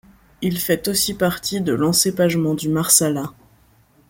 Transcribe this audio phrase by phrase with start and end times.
[0.41, 3.33] Il fait aussi partie de l'encépagement du Marsala.